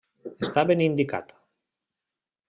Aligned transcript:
Està 0.45 0.63
ben 0.69 0.81
indicat. 0.85 1.33